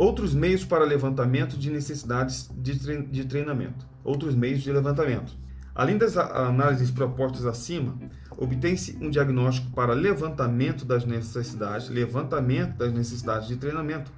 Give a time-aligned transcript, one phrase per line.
[0.00, 3.86] Outros meios para levantamento de necessidades de treinamento.
[4.02, 5.36] Outros meios de levantamento.
[5.74, 7.98] Além das análises propostas acima,
[8.34, 14.10] obtém-se um diagnóstico para levantamento das necessidades, levantamento das necessidades de treinamento,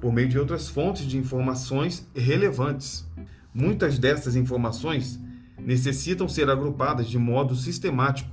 [0.00, 3.06] por meio de outras fontes de informações relevantes.
[3.52, 5.20] Muitas dessas informações
[5.58, 8.30] necessitam ser agrupadas de modo sistemático,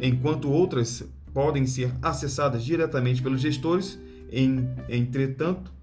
[0.00, 1.02] enquanto outras
[1.34, 3.98] podem ser acessadas diretamente pelos gestores,
[4.88, 5.74] entretanto,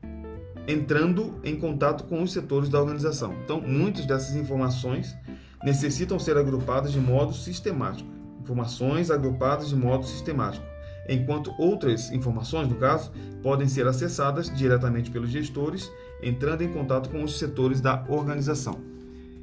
[0.67, 3.35] entrando em contato com os setores da organização.
[3.43, 5.15] Então, muitas dessas informações
[5.63, 8.09] necessitam ser agrupadas de modo sistemático.
[8.41, 10.65] Informações agrupadas de modo sistemático,
[11.07, 15.89] enquanto outras informações, no caso, podem ser acessadas diretamente pelos gestores,
[16.21, 18.81] entrando em contato com os setores da organização.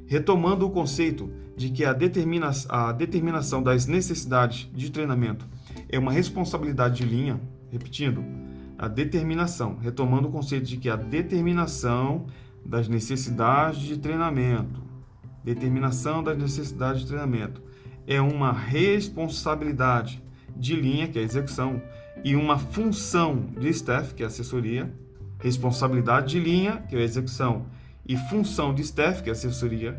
[0.05, 5.47] Retomando o conceito de que a, determina a determinação das necessidades de treinamento
[5.89, 8.23] é uma responsabilidade de linha, repetindo,
[8.81, 12.25] a determinação, retomando o conceito de que a determinação
[12.65, 14.81] das necessidades de treinamento,
[15.43, 17.61] determinação das necessidades de treinamento
[18.07, 20.21] é uma responsabilidade
[20.57, 21.79] de linha, que é a execução,
[22.23, 24.91] e uma função de staff, que é assessoria,
[25.37, 27.67] responsabilidade de linha, que é a execução,
[28.03, 29.93] e função de staff, que é assessoria,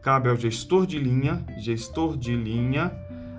[0.00, 2.92] cabe ao gestor de linha, gestor de linha,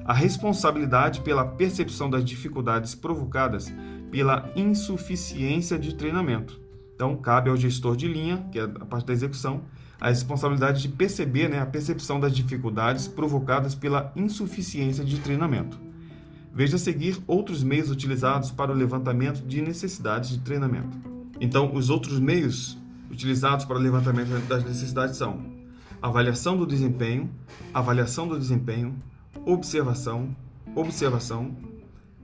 [0.06, 3.73] a responsabilidade pela percepção das dificuldades provocadas
[4.14, 6.61] pela insuficiência de treinamento.
[6.94, 9.64] Então, cabe ao gestor de linha, que é a parte da execução,
[10.00, 15.80] a responsabilidade de perceber né, a percepção das dificuldades provocadas pela insuficiência de treinamento.
[16.53, 20.95] Veja a seguir outros meios utilizados para o levantamento de necessidades de treinamento.
[21.42, 22.77] Então, os outros meios
[23.09, 25.44] utilizados para o levantamento das necessidades são
[26.00, 27.31] avaliação do desempenho,
[27.73, 28.95] avaliação do desempenho,
[29.44, 30.36] observação,
[30.75, 31.58] observação,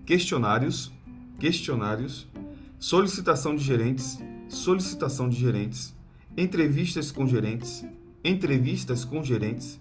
[0.05, 0.91] questionários,
[1.39, 2.27] questionários,
[2.77, 5.95] solicitação de gerentes, solicitação de gerentes,
[6.37, 7.85] entrevistas com gerentes,
[8.23, 9.79] entrevistas com gerentes,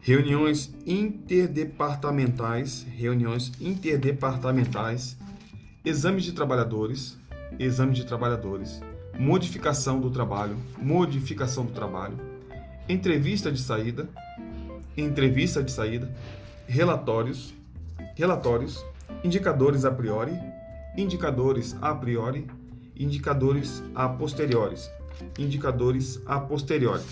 [0.00, 5.16] reuniões interdepartamentais, reuniões interdepartamentais,
[5.84, 7.18] exames de trabalhadores,
[7.58, 8.80] exames de trabalhadores,
[9.18, 12.18] modificação do trabalho, modificação do trabalho,
[12.88, 14.08] entrevista de saída,
[14.96, 16.10] entrevista de saída,
[16.66, 17.54] relatórios,
[18.14, 18.84] relatórios,
[19.22, 20.32] indicadores a priori,
[20.96, 22.46] indicadores a priori,
[22.96, 24.90] indicadores a posteriores,
[25.38, 27.02] indicadores a posteriori.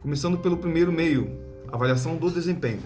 [0.00, 1.30] Começando pelo primeiro meio,
[1.70, 2.80] avaliação do desempenho.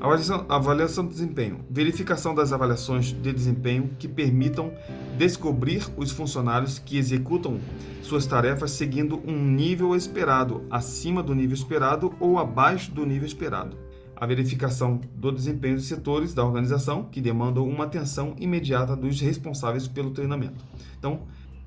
[0.00, 1.64] Avaliação, avaliação do desempenho.
[1.70, 4.72] Verificação das avaliações de desempenho que permitam
[5.16, 7.60] descobrir os funcionários que executam
[8.02, 13.76] suas tarefas seguindo um nível esperado, acima do nível esperado ou abaixo do nível esperado.
[14.22, 19.88] A verificação do desempenho dos setores da organização que demandam uma atenção imediata dos responsáveis
[19.88, 20.64] pelo treinamento.
[20.96, 21.22] Então,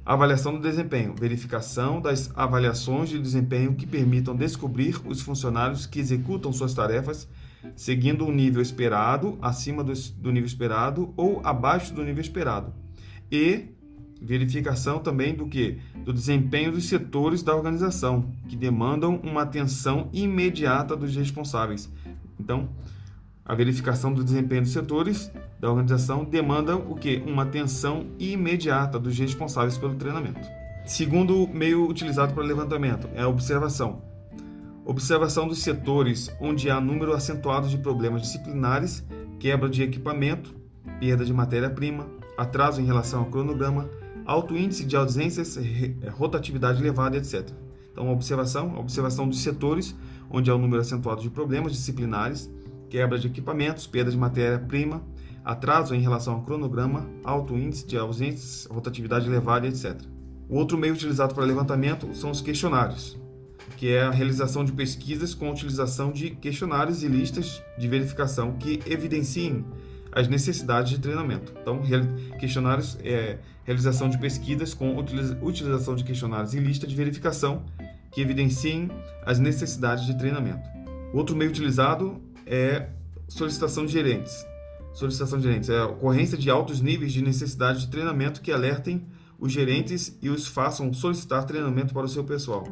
[0.05, 6.53] avaliação do desempenho, verificação das avaliações de desempenho que permitam descobrir os funcionários que executam
[6.53, 7.27] suas tarefas
[7.75, 12.73] seguindo um nível esperado, acima do, do nível esperado ou abaixo do nível esperado.
[13.29, 13.65] E
[14.21, 20.95] verificação também do que do desempenho dos setores da organização que demandam uma atenção imediata
[20.95, 21.91] dos responsáveis.
[22.39, 22.69] Então,
[23.43, 29.17] a verificação do desempenho dos setores da organização demanda o que uma atenção imediata dos
[29.17, 30.41] responsáveis pelo treinamento.
[30.85, 34.01] Segundo meio utilizado para levantamento é a observação.
[34.83, 39.03] Observação dos setores onde há número acentuado de problemas disciplinares,
[39.39, 40.55] quebra de equipamento,
[40.99, 42.07] perda de matéria-prima,
[42.37, 43.89] atraso em relação ao cronograma,
[44.25, 45.57] alto índice de ausências,
[46.11, 47.49] rotatividade elevada, etc.
[47.95, 49.95] Então, observação, observação dos setores
[50.29, 52.51] onde há um número acentuado de problemas disciplinares,
[52.89, 55.01] quebra de equipamentos, perda de matéria-prima,
[55.45, 59.97] atraso em relação ao cronograma, alto índice de ausências, rotatividade elevada, etc.
[60.49, 63.17] O outro meio utilizado para levantamento são os questionários
[63.77, 68.53] que é a realização de pesquisas com a utilização de questionários e listas de verificação
[68.53, 69.65] que evidenciem
[70.11, 71.53] as necessidades de treinamento.
[71.61, 71.81] Então,
[72.39, 74.95] questionários é realização de pesquisas com
[75.41, 77.63] utilização de questionários e lista de verificação
[78.15, 78.89] que evidenciem
[79.25, 80.67] as necessidades de treinamento.
[81.13, 82.87] Outro meio utilizado é
[83.27, 84.45] solicitação de gerentes.
[84.93, 89.05] Solicitação de gerentes é a ocorrência de altos níveis de necessidade de treinamento que alertem
[89.37, 92.65] os gerentes e os façam solicitar treinamento para o seu pessoal.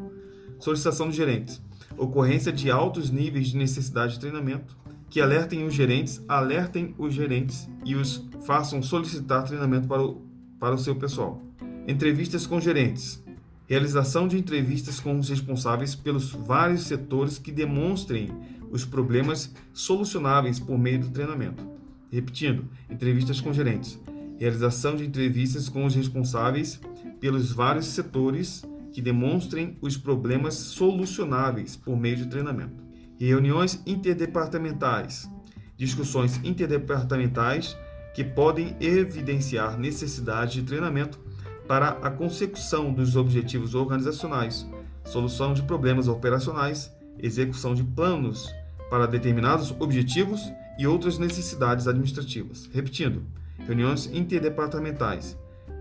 [0.59, 1.61] Solicitação de gerentes.
[1.97, 4.77] Ocorrência de altos níveis de necessidade de treinamento
[5.09, 10.21] que alertem os gerentes, alertem os gerentes e os façam solicitar treinamento para o,
[10.57, 11.41] para o seu pessoal.
[11.85, 13.22] Entrevistas com gerentes.
[13.65, 18.29] Realização de entrevistas com os responsáveis pelos vários setores que demonstrem
[18.69, 21.65] os problemas solucionáveis por meio do treinamento.
[22.11, 23.99] Repetindo, entrevistas com gerentes.
[24.37, 26.79] Realização de entrevistas com os responsáveis
[27.21, 32.83] pelos vários setores que demonstrem os problemas solucionáveis por meio de treinamento.
[33.17, 35.29] Reuniões interdepartamentais,
[35.77, 37.77] discussões interdepartamentais
[38.13, 41.19] que podem evidenciar necessidade de treinamento
[41.67, 44.67] para a consecução dos objetivos organizacionais,
[45.05, 48.53] solução de problemas operacionais, execução de planos
[48.89, 50.41] para determinados objetivos
[50.77, 52.69] e outras necessidades administrativas.
[52.71, 53.23] Repetindo,
[53.59, 55.37] reuniões interdepartamentais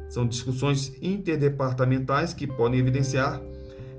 [0.09, 3.41] são discussões interdepartamentais que podem evidenciar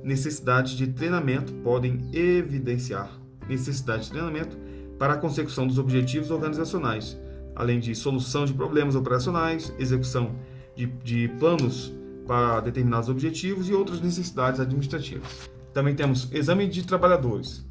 [0.04, 3.10] necessidades de treinamento, podem evidenciar
[3.48, 4.58] necessidade de treinamento
[5.00, 7.18] para a consecução dos objetivos organizacionais,
[7.56, 10.36] além de solução de problemas operacionais, execução
[10.76, 11.94] de, de planos
[12.28, 15.50] para determinados objetivos e outras necessidades administrativas.
[15.74, 17.66] Também temos exame de trabalhadores,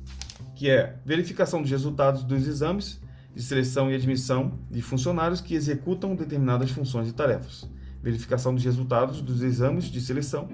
[0.54, 3.00] que é verificação dos resultados dos exames
[3.34, 7.69] de seleção e admissão de funcionários que executam determinadas funções e tarefas.
[8.02, 10.49] Verificação dos resultados dos exames de seleção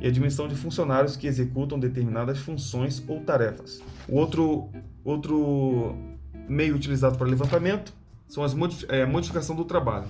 [0.00, 3.80] e admissão de funcionários que executam determinadas funções ou tarefas.
[4.08, 4.68] O outro,
[5.04, 5.96] outro
[6.48, 7.92] meio utilizado para levantamento
[8.26, 8.54] são as
[8.88, 10.08] é, modificação do trabalho,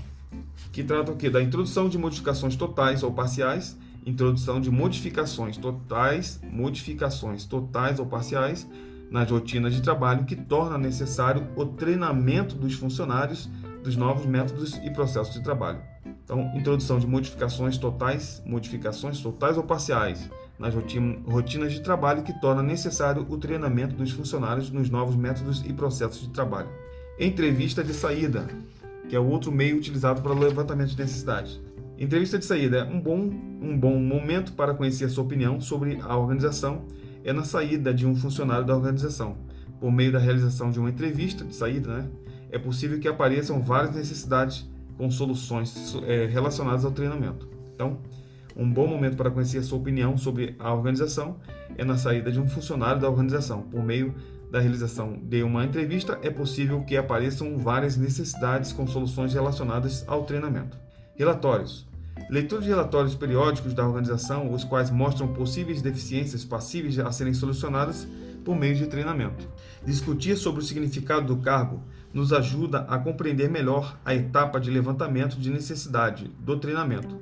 [0.75, 1.31] que trata o quê?
[1.31, 8.69] Da introdução de modificações totais ou parciais, introdução de modificações totais, modificações totais ou parciais
[9.09, 13.49] nas rotinas de trabalho que torna necessário o treinamento dos funcionários
[13.85, 15.81] dos novos métodos e processos de trabalho.
[16.25, 20.29] Então, introdução de modificações totais, modificações totais ou parciais
[20.59, 25.73] nas rotinas de trabalho que torna necessário o treinamento dos funcionários nos novos métodos e
[25.73, 26.69] processos de trabalho.
[27.17, 28.49] Entrevista de saída,
[29.09, 31.61] que é o outro meio utilizado para levantamento de necessidades.
[31.99, 33.31] Entrevista de saída é um bom,
[33.61, 36.85] um bom momento para conhecer a sua opinião sobre a organização
[37.23, 39.37] é na saída de um funcionário da organização.
[39.81, 42.09] Por meio da realização de uma entrevista de saída, né,
[42.51, 47.49] é possível que apareçam várias necessidades com soluções é, relacionadas ao treinamento.
[47.75, 47.99] Então,
[48.57, 51.37] um bom momento para conhecer a sua opinião sobre a organização
[51.77, 53.63] é na saída de um funcionário da organização.
[53.63, 54.15] Por meio
[54.55, 60.23] da realização de uma entrevista, é possível que apareçam várias necessidades com soluções relacionadas ao
[60.23, 60.79] treinamento.
[61.17, 61.85] Relatórios.
[62.31, 68.07] Leitura de relatórios periódicos da organização, os quais mostram possíveis deficiências passíveis a serem solucionadas
[68.45, 69.45] por meio de treinamento.
[69.85, 75.35] Discutir sobre o significado do cargo nos ajuda a compreender melhor a etapa de levantamento
[75.35, 77.21] de necessidade do treinamento.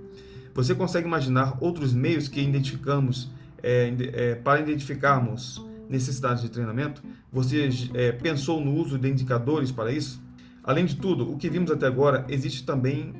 [0.54, 3.30] Você consegue imaginar outros meios que identificamos
[3.62, 7.02] é, é, para identificarmos necessidades de treinamento?
[7.30, 10.20] Você é, pensou no uso de indicadores para isso?
[10.62, 13.14] Além de tudo, o que vimos até agora, existe também,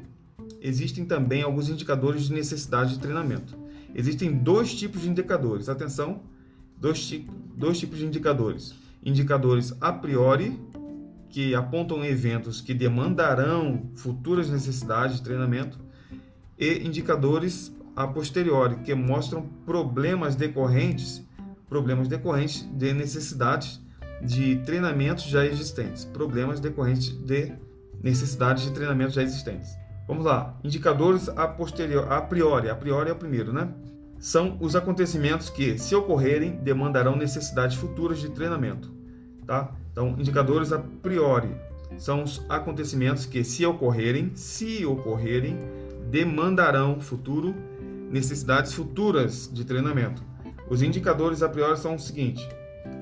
[0.61, 3.57] existem também alguns indicadores de necessidade de treinamento.
[3.95, 5.69] Existem dois tipos de indicadores.
[5.69, 6.21] Atenção,
[6.79, 7.13] dois,
[7.57, 8.75] dois tipos de indicadores.
[9.05, 10.59] Indicadores a priori
[11.29, 15.79] que apontam eventos que demandarão futuras necessidades de treinamento
[16.59, 21.23] e indicadores a posteriori que mostram problemas decorrentes,
[21.73, 23.81] problemas decorrentes de necessidades
[24.21, 27.51] de treinamentos já existentes, problemas decorrentes de
[28.03, 29.71] necessidades de treinamentos já existentes.
[30.07, 33.73] Vamos lá, indicadores a a priori, a priori é o primeiro, né?
[34.19, 38.93] São os acontecimentos que, se ocorrerem, demandarão necessidades futuras de treinamento,
[39.47, 39.73] tá?
[39.91, 41.57] Então, indicadores a priori
[41.97, 45.57] são os acontecimentos que, se ocorrerem, se ocorrerem,
[46.11, 47.55] demandarão futuro
[48.11, 50.32] necessidades futuras de treinamento.
[50.73, 52.49] Os indicadores a priori são o seguinte: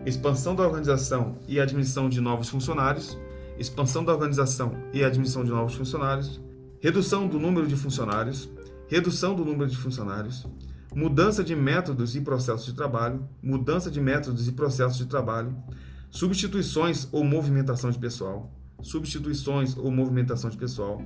[0.04, 3.16] expansão da organização e admissão de novos funcionários,
[3.56, 6.40] expansão da organização e admissão de novos funcionários,
[6.80, 8.50] redução do número de funcionários,
[8.88, 10.48] redução do número de funcionários,
[10.92, 15.56] mudança de métodos e processos de trabalho, mudança de métodos e processos de trabalho,
[16.10, 21.04] substituições ou movimentação de pessoal, substituições ou movimentação de pessoal,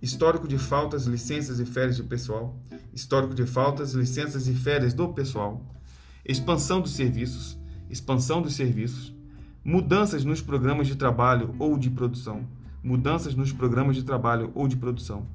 [0.00, 2.58] histórico de faltas, licenças e férias de pessoal,
[2.94, 5.76] histórico de faltas, licenças e férias do pessoal,
[6.28, 9.14] expansão dos serviços, expansão dos serviços,
[9.64, 12.44] mudanças nos programas de trabalho ou de produção,
[12.82, 15.26] mudanças nos programas de trabalho ou de produção,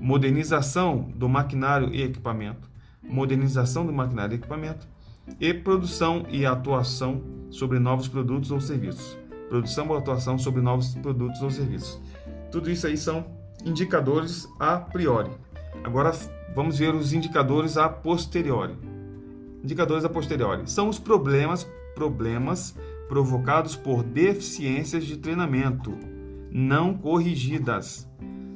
[0.00, 2.70] modernização do maquinário e equipamento,
[3.02, 4.86] modernização do maquinário e equipamento,
[5.40, 9.18] e produção e atuação sobre novos produtos ou serviços.
[9.48, 12.00] Produção ou atuação sobre novos produtos ou serviços.
[12.50, 13.26] Tudo isso aí são
[13.64, 15.30] indicadores a priori.
[15.82, 16.12] Agora
[16.54, 18.74] vamos ver os indicadores a posteriori.
[19.66, 22.72] Indicadores a posteriori são os problemas, problemas
[23.08, 25.92] provocados por deficiências de treinamento
[26.52, 28.08] não corrigidas.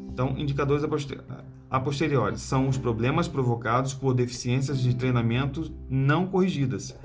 [0.08, 6.28] Então, indicadores a posteriori a posteriori são os problemas provocados por deficiências de treinamento não
[6.28, 6.96] corrigidas.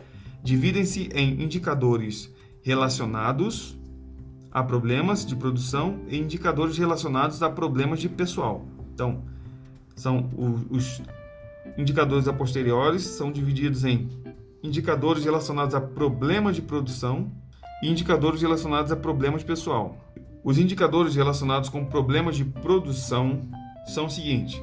[0.43, 2.31] Dividem-se em indicadores
[2.61, 3.75] relacionados
[4.51, 8.67] a problemas de produção e indicadores relacionados a problemas de pessoal.
[8.93, 9.23] Então,
[9.95, 10.29] são
[10.69, 11.01] os,
[11.77, 14.09] indicadores a posteriores são divididos em
[14.63, 17.31] indicadores relacionados a problemas de produção
[17.83, 19.97] e indicadores relacionados a problemas pessoal.
[20.43, 23.41] Os indicadores relacionados com problemas de produção
[23.85, 24.61] são os seguintes: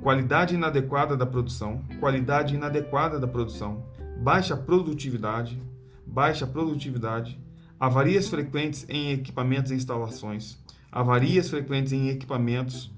[0.00, 3.84] qualidade inadequada da produção, qualidade inadequada da produção,
[4.18, 5.60] baixa produtividade,
[6.06, 7.38] baixa produtividade,
[7.78, 10.58] avarias frequentes em equipamentos e instalações,
[10.90, 12.90] avarias frequentes em equipamentos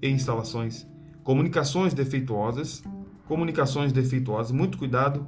[0.00, 0.86] e instalações,
[1.24, 2.82] comunicações defeituosas,
[3.26, 5.26] comunicações defeituosas, muito cuidado,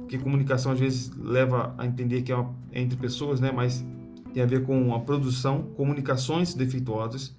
[0.00, 3.84] porque comunicação às vezes leva a entender que é entre pessoas, né, mas
[4.32, 7.34] tem a ver com a produção, comunicações defeituosas,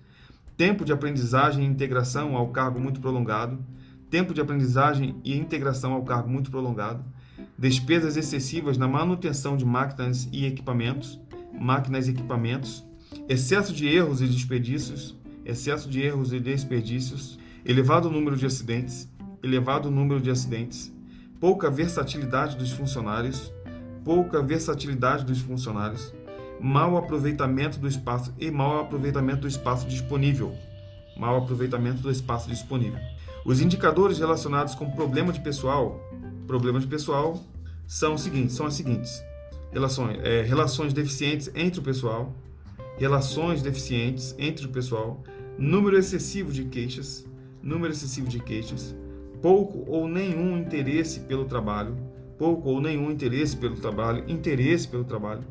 [0.58, 3.60] tempo de aprendizagem e integração ao cargo muito prolongado,
[4.10, 7.04] tempo de aprendizagem e integração ao cargo muito prolongado,
[7.58, 11.20] despesas excessivas na manutenção de máquinas e equipamentos,
[11.60, 12.86] máquinas e equipamentos,
[13.28, 19.10] excesso de erros e desperdícios, excesso de erros e desperdícios, elevado número de acidentes,
[19.46, 20.92] elevado número de acidentes,
[21.40, 23.54] pouca versatilidade dos funcionários,
[24.04, 26.14] pouca versatilidade dos funcionários,
[26.60, 30.56] mau aproveitamento do espaço e mau aproveitamento do espaço disponível,
[31.16, 33.00] mau aproveitamento do espaço disponível.
[33.46, 36.02] Os indicadores relacionados com problema de pessoal,
[36.48, 37.40] problema de pessoal
[37.86, 39.24] são os seguintes, são as seguintes:
[39.72, 42.34] relações, é, relações deficientes entre o pessoal,
[42.98, 45.24] relações deficientes entre o pessoal,
[45.56, 47.28] número excessivo de queixas,
[47.62, 48.96] número excessivo de queixas,
[49.46, 51.96] pouco ou nenhum interesse pelo trabalho,
[52.36, 55.44] pouco ou nenhum interesse pelo trabalho, interesse pelo trabalho,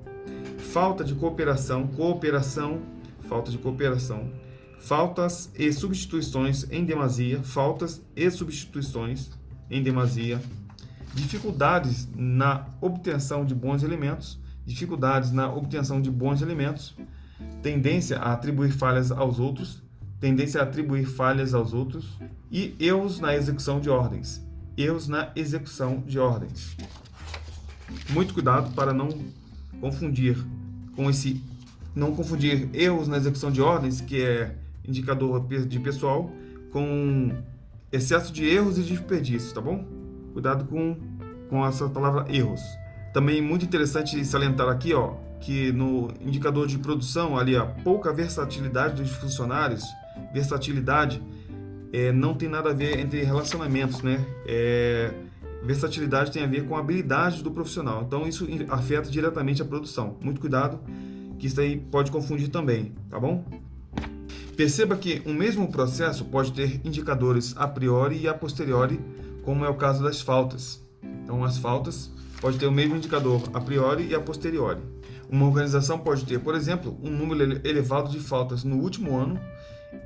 [0.59, 2.83] falta de cooperação, cooperação,
[3.29, 4.33] falta de cooperação,
[4.81, 9.31] faltas e substituições em demasia, faltas e substituições
[9.71, 10.43] em demasia,
[11.15, 16.97] dificuldades na obtenção de bons elementos, dificuldades na obtenção de bons elementos,
[17.63, 19.84] tendência a atribuir falhas aos outros,
[20.21, 22.18] tendência a atribuir falhas aos outros
[22.50, 24.42] e erros na execução de ordens.
[24.76, 26.76] Erros na execução de ordens.
[28.11, 29.09] Muito cuidado para não
[29.80, 30.37] confundir
[30.97, 31.42] com esse
[31.94, 34.56] não confundir erros na execução de ordens, que é
[34.87, 36.30] indicador de pessoal,
[36.73, 37.30] com
[37.92, 39.85] excesso de erros e desperdícios, tá bom?
[40.33, 40.97] Cuidado com,
[41.49, 42.61] com essa palavra erros.
[43.12, 49.00] Também muito interessante salientar aqui, ó, que no indicador de produção, ali a pouca versatilidade
[49.00, 49.85] dos funcionários,
[50.35, 51.23] versatilidade
[51.93, 54.19] é, não tem nada a ver entre relacionamentos, né?
[54.47, 55.14] É,
[55.62, 58.03] versatilidade tem a ver com habilidade do profissional.
[58.03, 60.19] Então isso afeta diretamente a produção.
[60.21, 60.81] Muito cuidado,
[61.38, 63.45] que isso aí pode confundir também, tá bom?
[64.57, 69.00] Perceba que um mesmo processo pode ter indicadores a priori e a posteriori,
[69.43, 70.85] como é o caso das faltas.
[71.23, 72.11] Então as faltas
[72.41, 74.81] pode ter o mesmo indicador a priori e a posteriori.
[75.31, 79.41] Uma organização pode ter, por exemplo, um número elevado de faltas no último ano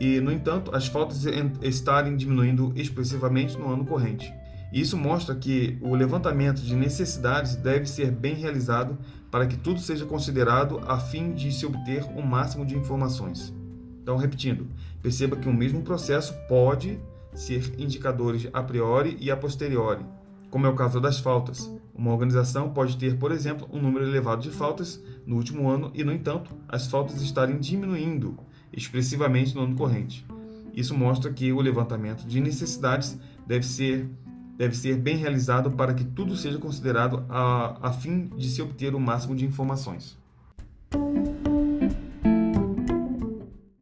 [0.00, 1.24] e, no entanto, as faltas
[1.62, 4.32] estarem diminuindo expressivamente no ano corrente.
[4.72, 8.98] Isso mostra que o levantamento de necessidades deve ser bem realizado
[9.30, 13.54] para que tudo seja considerado a fim de se obter o máximo de informações.
[14.02, 14.66] Então, repetindo,
[15.02, 17.00] perceba que o mesmo processo pode
[17.34, 20.04] ser indicadores a priori e a posteriori,
[20.50, 21.70] como é o caso das faltas.
[21.94, 26.04] Uma organização pode ter, por exemplo, um número elevado de faltas no último ano e,
[26.04, 28.38] no entanto, as faltas estarem diminuindo
[28.72, 30.26] expressivamente no ano corrente.
[30.74, 34.08] Isso mostra que o levantamento de necessidades deve ser,
[34.56, 38.94] deve ser bem realizado para que tudo seja considerado a, a fim de se obter
[38.94, 40.16] o máximo de informações.